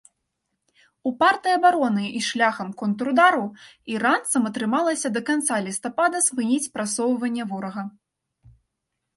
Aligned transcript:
Упартай 1.09 1.53
абаронай 1.57 2.07
і 2.19 2.21
шляхам 2.29 2.71
контрудару 2.81 3.45
іранцам 3.97 4.49
атрымалася 4.51 5.07
да 5.19 5.23
канца 5.29 5.55
лістапада 5.67 6.23
спыніць 6.29 6.71
прасоўванне 6.79 7.43
ворага. 7.53 7.83